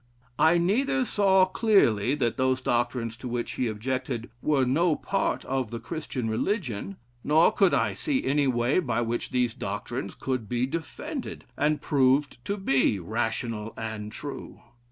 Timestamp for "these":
9.29-9.53